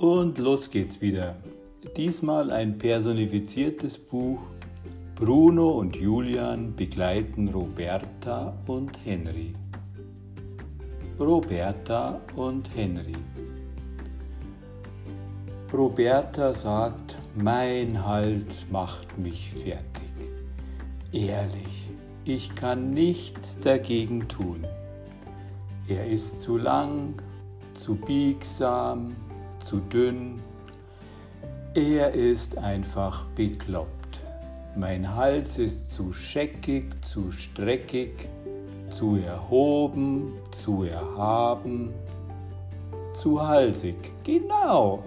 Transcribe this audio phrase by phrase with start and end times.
[0.00, 1.36] Und los geht's wieder.
[1.94, 4.40] Diesmal ein personifiziertes Buch.
[5.14, 9.52] Bruno und Julian begleiten Roberta und Henry.
[11.18, 13.14] Roberta und Henry.
[15.70, 19.84] Roberta sagt, mein Hals macht mich fertig.
[21.12, 21.90] Ehrlich,
[22.24, 24.66] ich kann nichts dagegen tun.
[25.88, 27.20] Er ist zu lang,
[27.74, 29.14] zu biegsam,
[29.64, 30.40] zu dünn.
[31.74, 34.20] Er ist einfach bekloppt.
[34.76, 38.28] Mein Hals ist zu scheckig, zu streckig,
[38.90, 41.92] zu erhoben, zu erhaben,
[43.14, 43.96] zu halsig.
[44.24, 45.02] Genau,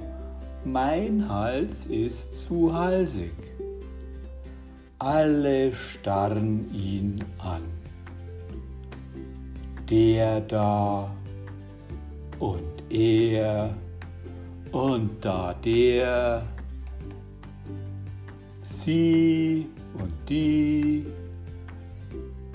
[0.66, 3.35] mein Hals ist zu halsig.
[4.99, 7.63] Alle starren ihn an.
[9.89, 11.11] Der da
[12.39, 13.75] und er
[14.73, 16.41] und da der,
[18.63, 21.05] sie und die,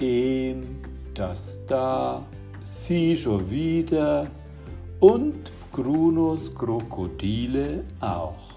[0.00, 0.62] ihm,
[1.14, 2.26] das da,
[2.64, 4.26] sie schon wieder
[4.98, 8.48] und Grunos Krokodile auch.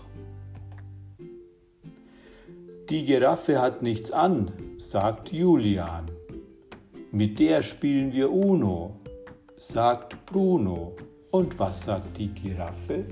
[2.90, 6.10] Die Giraffe hat nichts an, sagt Julian.
[7.12, 8.96] Mit der spielen wir Uno,
[9.58, 10.94] sagt Bruno.
[11.30, 13.06] Und was sagt die Giraffe?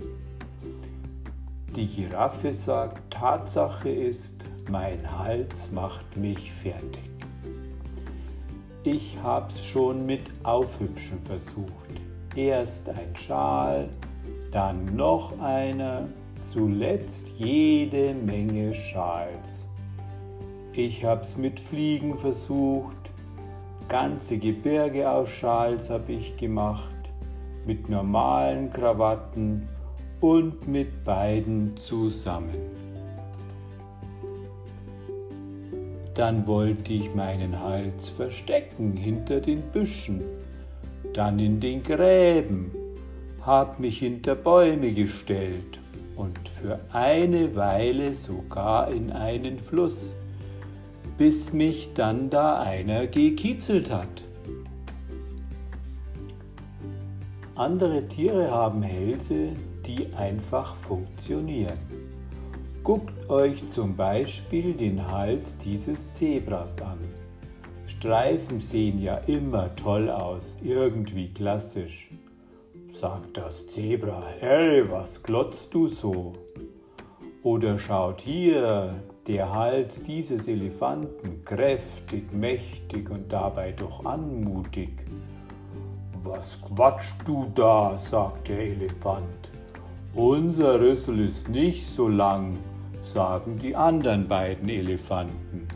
[1.80, 7.10] Die Giraffe sagt, Tatsache ist, mein Hals macht mich fertig.
[8.84, 11.72] Ich hab's schon mit Aufhübschen versucht.
[12.36, 13.88] Erst ein Schal,
[14.52, 16.10] dann noch einer,
[16.42, 19.66] zuletzt jede Menge Schals.
[20.74, 23.10] Ich hab's mit Fliegen versucht,
[23.88, 26.90] ganze Gebirge aus Schals hab ich gemacht,
[27.66, 29.66] mit normalen Krawatten
[30.22, 32.56] und mit beiden zusammen.
[36.14, 40.22] Dann wollte ich meinen Hals verstecken hinter den Büschen,
[41.14, 42.72] dann in den Gräben,
[43.46, 45.80] hab mich hinter Bäume gestellt
[46.18, 50.14] und für eine Weile sogar in einen Fluss,
[51.18, 54.24] bis mich dann da einer gekitzelt hat.
[57.56, 59.50] Andere Tiere haben Hälse,
[59.90, 61.80] die einfach funktionieren.
[62.84, 67.00] Guckt euch zum Beispiel den Hals dieses Zebras an.
[67.88, 72.12] Streifen sehen ja immer toll aus, irgendwie klassisch.
[72.92, 76.34] Sagt das Zebra, hey, was glotzt du so?
[77.42, 78.94] Oder schaut hier,
[79.26, 84.90] der Hals dieses Elefanten, kräftig, mächtig und dabei doch anmutig.
[86.24, 87.98] Was quatschst du da?
[87.98, 89.49] sagt der Elefant.
[90.16, 92.58] Unser Rüssel ist nicht so lang,
[93.06, 95.68] sagen die anderen beiden Elefanten.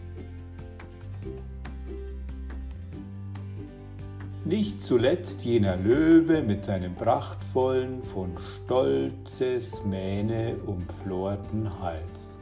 [4.44, 8.32] Nicht zuletzt jener Löwe mit seinem prachtvollen, von
[8.66, 12.34] stolzes Mähne umflorten Hals.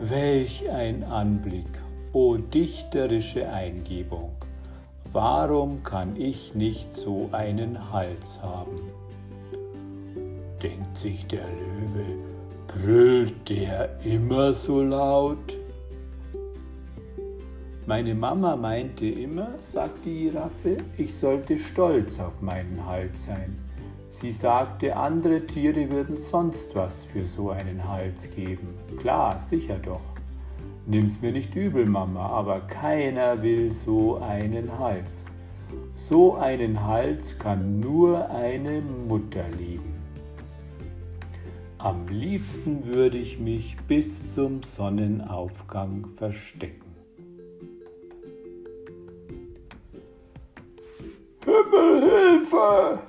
[0.00, 1.70] Welch ein Anblick,
[2.12, 4.32] o dichterische Eingebung!
[5.12, 9.03] Warum kann ich nicht so einen Hals haben?
[10.62, 12.04] Denkt sich der Löwe,
[12.68, 15.56] brüllt der immer so laut?
[17.86, 23.58] Meine Mama meinte immer, sagt die Giraffe, ich sollte stolz auf meinen Hals sein.
[24.10, 28.68] Sie sagte, andere Tiere würden sonst was für so einen Hals geben.
[28.98, 30.00] Klar, sicher doch.
[30.86, 35.26] Nimm's mir nicht übel, Mama, aber keiner will so einen Hals.
[35.94, 39.93] So einen Hals kann nur eine Mutter lieben.
[41.84, 46.96] Am liebsten würde ich mich bis zum Sonnenaufgang verstecken.
[51.44, 53.00] Himmelhilfe!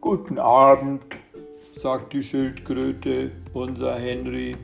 [0.00, 1.02] Guten Abend,
[1.76, 4.56] sagt die Schildkröte, unser Henry.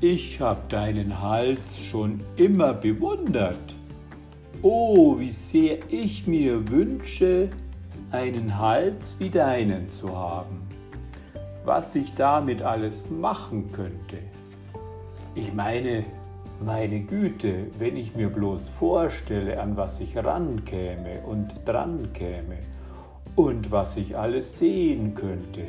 [0.00, 3.75] Ich hab deinen Hals schon immer bewundert.
[4.68, 7.50] Oh, wie sehr ich mir wünsche,
[8.10, 10.60] einen Hals wie deinen zu haben.
[11.64, 14.18] Was ich damit alles machen könnte.
[15.36, 16.02] Ich meine,
[16.64, 22.58] meine Güte, wenn ich mir bloß vorstelle, an was ich rankäme und dran käme
[23.36, 25.62] und was ich alles sehen könnte.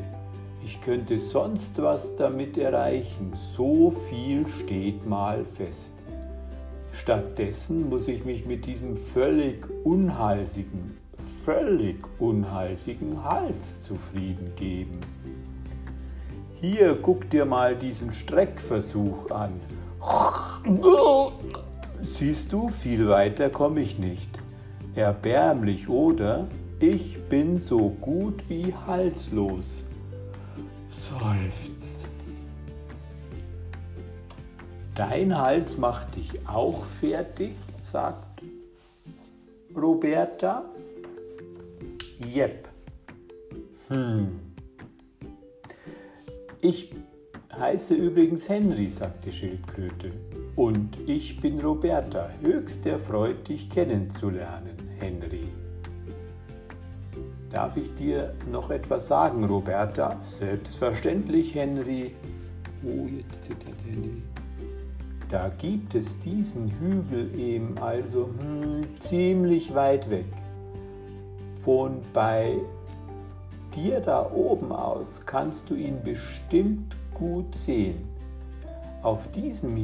[0.65, 3.31] Ich könnte sonst was damit erreichen.
[3.55, 5.96] So viel steht mal fest.
[6.97, 10.97] Stattdessen muss ich mich mit diesem völlig unhalsigen,
[11.45, 14.99] völlig unhalsigen Hals zufrieden geben.
[16.59, 19.53] Hier guck dir mal diesen Streckversuch an.
[22.01, 24.29] Siehst du, viel weiter komme ich nicht.
[24.95, 26.47] Erbärmlich, oder?
[26.79, 29.83] Ich bin so gut wie halslos.
[30.89, 31.96] Seufzt.
[34.97, 37.51] Dein Hals macht dich auch fertig,
[37.83, 38.41] sagt
[39.75, 40.65] Roberta.
[42.17, 42.67] Jep.
[43.89, 44.39] Hm.
[46.61, 46.91] Ich
[47.55, 50.13] heiße übrigens Henry, sagt die Schildkröte.
[50.55, 55.47] Und ich bin Roberta, höchst erfreut, dich kennenzulernen, Henry.
[57.51, 60.19] Darf ich dir noch etwas sagen, Roberta?
[60.23, 62.15] Selbstverständlich, Henry.
[62.83, 64.23] Oh, jetzt zittert Henry.
[65.29, 70.25] Da gibt es diesen Hügel eben, also hm, ziemlich weit weg.
[71.65, 72.53] Von bei
[73.75, 78.07] dir da oben aus kannst du ihn bestimmt gut sehen.
[79.03, 79.75] Auf diesem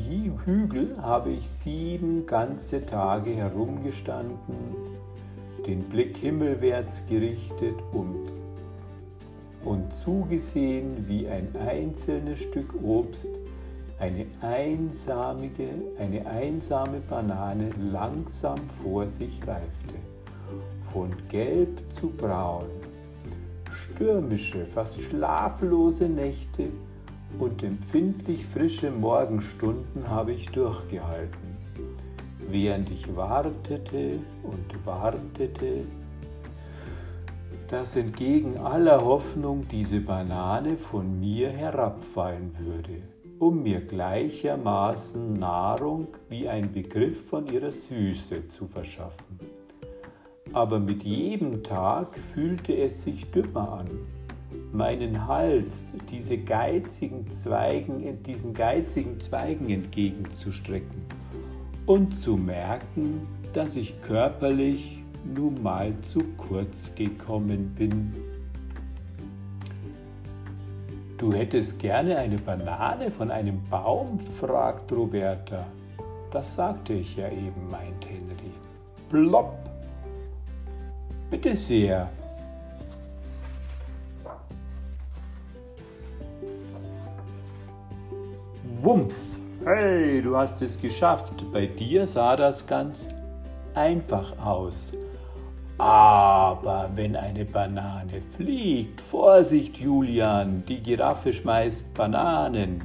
[0.46, 4.38] Hügel habe ich sieben ganze Tage herumgestanden,
[5.68, 8.32] den Blick himmelwärts gerichtet und,
[9.66, 13.28] und zugesehen, wie ein einzelnes Stück Obst,
[14.04, 19.96] eine einsamige, eine einsame Banane langsam vor sich reifte,
[20.92, 22.66] von gelb zu braun.
[23.72, 26.66] Stürmische, fast schlaflose Nächte
[27.40, 31.56] und empfindlich frische Morgenstunden habe ich durchgehalten,
[32.50, 35.86] während ich wartete und wartete,
[37.70, 43.13] dass entgegen aller Hoffnung diese Banane von mir herabfallen würde,
[43.44, 49.40] um mir gleichermaßen Nahrung wie ein Begriff von ihrer Süße zu verschaffen
[50.54, 53.90] aber mit jedem Tag fühlte es sich dümmer an.
[54.72, 61.02] Meinen Hals diese geizigen Zweigen, diesen geizigen Zweigen entgegenzustrecken
[61.88, 65.00] und zu merken, dass ich körperlich
[65.36, 68.14] nun mal zu kurz gekommen bin.
[71.24, 74.20] Du hättest gerne eine Banane von einem Baum?
[74.20, 75.66] fragt Roberta.
[76.32, 78.52] Das sagte ich ja eben, meint Henry.
[79.10, 79.54] Plopp!
[81.32, 82.10] Bitte sehr.
[88.82, 89.40] Wumms!
[89.64, 91.50] Hey, du hast es geschafft.
[91.54, 93.08] Bei dir sah das ganz
[93.74, 94.92] einfach aus.
[95.84, 102.82] Aber wenn eine Banane fliegt, Vorsicht Julian, die Giraffe schmeißt Bananen.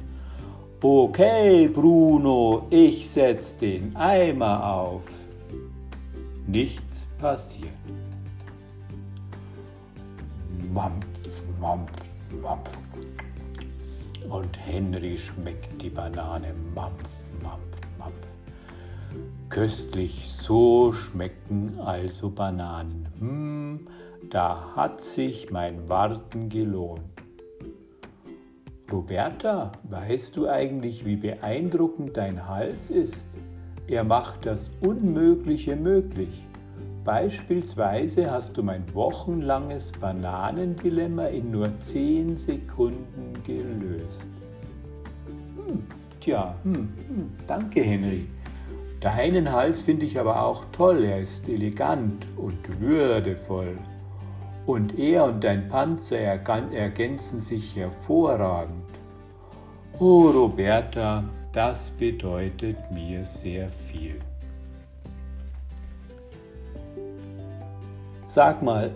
[0.81, 5.03] Okay, Bruno, ich setz den Eimer auf.
[6.45, 7.71] Nichts passiert.
[10.73, 11.05] Mampf,
[11.61, 11.91] Mampf,
[12.41, 12.69] Mampf.
[14.29, 16.53] Und Henry schmeckt die Banane.
[16.75, 17.18] Mampf.
[19.49, 23.07] Köstlich, so schmecken also Bananen.
[23.17, 23.87] Hm,
[24.29, 27.01] da hat sich mein Warten gelohnt.
[28.91, 33.27] Roberta, weißt du eigentlich, wie beeindruckend dein Hals ist?
[33.87, 36.45] Er macht das Unmögliche möglich.
[37.03, 44.27] Beispielsweise hast du mein wochenlanges Bananendilemma in nur 10 Sekunden gelöst.
[45.55, 45.83] Hm,
[46.19, 48.27] tja, hm, hm, danke Henry.
[49.01, 53.77] Deinen Hals finde ich aber auch toll, er ist elegant und würdevoll.
[54.65, 58.83] Und er und dein Panzer ergänzen sich hervorragend.
[59.99, 64.19] Oh Roberta, das bedeutet mir sehr viel.
[68.27, 68.91] Sag mal,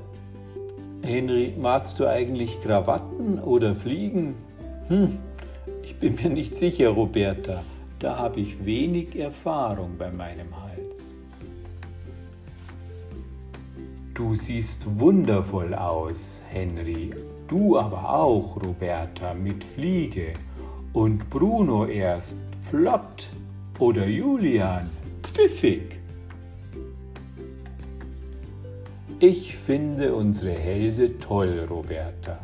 [1.01, 4.35] Henry, magst du eigentlich Krawatten oder Fliegen?
[4.89, 5.17] Hm,
[5.81, 7.63] ich bin mir nicht sicher, Roberta.
[8.03, 11.15] Da habe ich wenig Erfahrung bei meinem Hals.
[14.13, 17.11] Du siehst wundervoll aus, Henry.
[17.47, 20.33] Du aber auch, Roberta, mit Fliege.
[20.91, 22.35] Und Bruno erst
[22.69, 23.29] flott.
[23.79, 24.89] Oder Julian,
[25.23, 25.97] pfiffig.
[29.21, 32.37] Ich finde unsere Hälse toll, Roberta.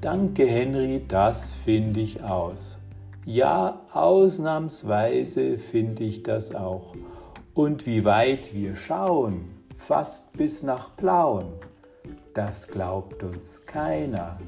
[0.00, 2.78] Danke, Henry, das finde ich aus.
[3.26, 6.94] Ja, ausnahmsweise finde ich das auch.
[7.54, 11.46] Und wie weit wir schauen, fast bis nach Plauen,
[12.34, 14.38] das glaubt uns keiner.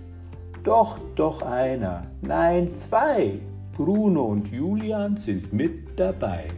[0.62, 3.40] Doch, doch einer, nein zwei,
[3.76, 6.48] Bruno und Julian sind mit dabei.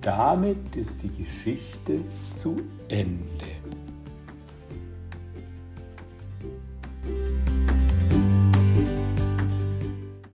[0.00, 2.00] damit ist die Geschichte
[2.34, 2.56] zu
[2.88, 3.57] Ende.